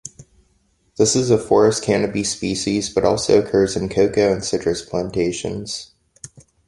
This 0.97 1.15
is 1.15 1.29
a 1.29 1.37
forest 1.37 1.83
canopy 1.83 2.23
species, 2.23 2.89
but 2.89 3.05
also 3.05 3.39
occurs 3.39 3.75
in 3.75 3.87
cocoa 3.87 4.31
and 4.33 4.43
citrus 4.43 4.81
plantations. 4.83 5.93